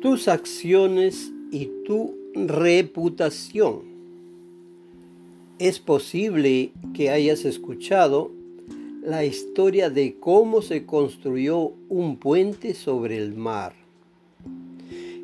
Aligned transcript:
tus 0.00 0.28
acciones 0.28 1.32
y 1.50 1.70
tu 1.84 2.14
reputación. 2.34 3.82
Es 5.58 5.80
posible 5.80 6.70
que 6.94 7.10
hayas 7.10 7.44
escuchado 7.44 8.30
la 9.02 9.24
historia 9.24 9.90
de 9.90 10.16
cómo 10.20 10.62
se 10.62 10.86
construyó 10.86 11.72
un 11.88 12.16
puente 12.16 12.74
sobre 12.74 13.16
el 13.16 13.34
mar. 13.34 13.74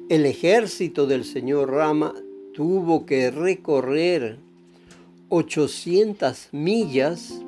El 0.09 0.27
ejército 0.27 1.07
del 1.07 1.25
señor 1.25 1.71
Rama 1.71 2.13
tuvo 2.53 3.07
que 3.07 3.31
recorrer 3.31 4.39
800 5.29 6.49
millas 6.53 7.41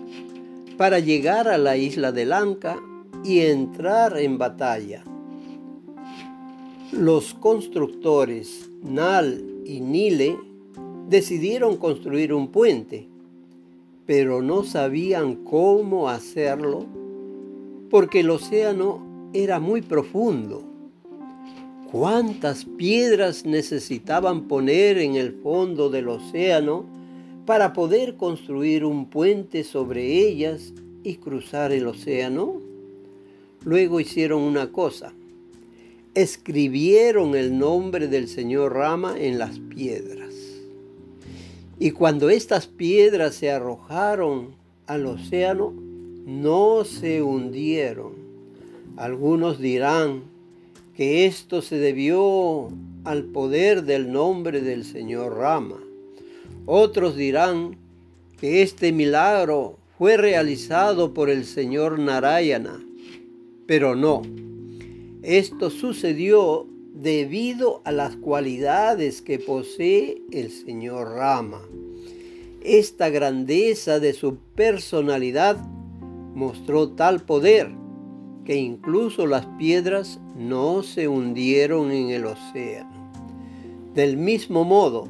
para 0.77 1.00
llegar 1.00 1.49
a 1.49 1.58
la 1.58 1.77
isla 1.77 2.13
de 2.13 2.25
Lanka 2.25 2.79
y 3.25 3.40
entrar 3.40 4.17
en 4.18 4.39
batalla. 4.39 5.03
Los 6.93 7.35
constructores 7.35 8.71
Nal 8.81 9.45
y 9.64 9.81
Nile 9.81 10.39
decidieron 11.09 11.79
construir 11.79 12.32
un 12.32 12.53
puente, 12.53 13.09
pero 14.07 14.40
no 14.40 14.62
sabían 14.62 15.35
cómo 15.35 16.09
hacerlo 16.09 16.86
porque 17.90 18.21
el 18.21 18.31
océano 18.31 19.31
era 19.32 19.59
muy 19.59 19.82
profundo. 19.82 20.62
¿Cuántas 21.90 22.64
piedras 22.64 23.45
necesitaban 23.45 24.46
poner 24.46 24.98
en 24.98 25.17
el 25.17 25.32
fondo 25.32 25.90
del 25.90 26.09
océano 26.09 26.84
para 27.46 27.73
poder 27.73 28.17
construir 28.17 28.84
un 28.84 29.07
puente 29.07 29.64
sobre 29.64 30.29
ellas 30.29 30.73
y 31.03 31.17
cruzar 31.17 31.73
el 31.73 31.89
océano? 31.89 32.61
Luego 33.64 33.98
hicieron 33.98 34.42
una 34.42 34.70
cosa 34.70 35.12
escribieron 36.17 37.36
el 37.36 37.59
nombre 37.59 38.09
del 38.09 38.27
señor 38.27 38.72
Rama 38.72 39.17
en 39.19 39.39
las 39.39 39.59
piedras. 39.59 40.33
Y 41.78 41.91
cuando 41.91 42.31
estas 42.31 42.67
piedras 42.67 43.34
se 43.34 43.50
arrojaron 43.50 44.55
al 44.86 45.05
océano, 45.05 45.75
no 46.25 46.84
se 46.84 47.20
hundieron. 47.20 48.14
Algunos 48.97 49.58
dirán 49.58 50.23
que 50.97 51.27
esto 51.27 51.61
se 51.61 51.77
debió 51.77 52.70
al 53.05 53.25
poder 53.25 53.84
del 53.84 54.11
nombre 54.11 54.62
del 54.62 54.86
señor 54.86 55.36
Rama. 55.36 55.77
Otros 56.64 57.14
dirán 57.14 57.77
que 58.41 58.62
este 58.62 58.91
milagro 58.91 59.77
fue 59.98 60.17
realizado 60.17 61.12
por 61.12 61.28
el 61.28 61.45
señor 61.45 61.98
Narayana, 61.98 62.83
pero 63.67 63.95
no 63.95 64.23
esto 65.27 65.71
sucedió 65.71 66.69
debido 66.95 67.83
a 67.85 67.91
las 67.91 68.15
cualidades 68.15 69.23
que 69.23 69.41
posee 69.41 70.23
el 70.31 70.53
señor 70.53 71.17
Rama. 71.17 71.63
Esta 72.63 73.09
grandeza 73.09 73.99
de 73.99 74.13
su 74.13 74.37
personalidad 74.55 75.57
mostró 76.33 76.91
tal 76.91 77.23
poder 77.23 77.73
que 78.45 78.55
incluso 78.55 79.27
las 79.27 79.47
piedras 79.59 80.21
no 80.37 80.85
se 80.85 81.09
hundieron 81.09 81.91
en 81.91 82.11
el 82.11 82.27
océano. 82.27 83.11
Del 83.95 84.17
mismo 84.17 84.63
modo, 84.63 85.09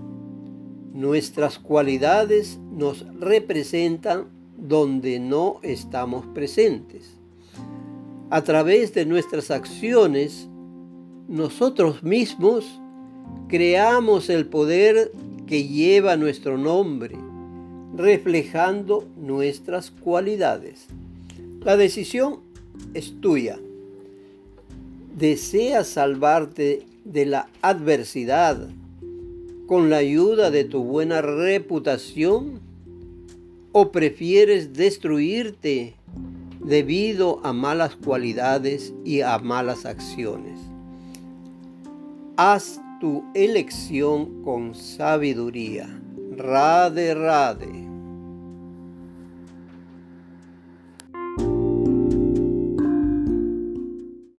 nuestras 0.95 1.59
cualidades 1.59 2.59
nos 2.73 3.05
representan 3.21 4.29
donde 4.57 5.21
no 5.21 5.61
estamos 5.63 6.25
presentes 6.29 7.17
a 8.31 8.43
través 8.43 8.93
de 8.95 9.07
nuestras 9.07 9.51
acciones, 9.51 10.49
nosotros 11.29 12.03
mismos 12.03 12.65
creamos 13.49 14.31
el 14.31 14.47
poder 14.47 15.13
que 15.47 15.69
lleva 15.69 16.17
nuestro 16.17 16.59
nombre, 16.59 17.17
reflejando 17.95 19.07
nuestras 19.17 19.91
cualidades. 19.91 20.87
La 21.65 21.77
decisión 21.77 22.41
es 22.95 23.21
tuya. 23.21 23.59
¿Deseas 25.17 25.89
salvarte 25.89 26.85
de 27.05 27.27
la 27.27 27.49
adversidad 27.63 28.69
con 29.67 29.89
la 29.89 29.99
ayuda 29.99 30.51
de 30.51 30.65
tu 30.65 30.83
buena 30.83 31.23
reputación? 31.23 32.61
¿O 33.73 33.93
prefieres 33.93 34.73
destruirte 34.75 35.95
debido 36.67 37.41
a 37.45 37.53
malas 37.53 37.95
cualidades 37.95 38.93
y 39.05 39.21
a 39.21 39.39
malas 39.39 39.87
acciones. 39.87 40.59
Haz 42.37 42.81
tu 43.01 43.25
elección 43.35 44.43
con 44.43 44.75
sabiduría. 44.75 45.89
Rade, 46.37 47.15
rade. 47.15 47.86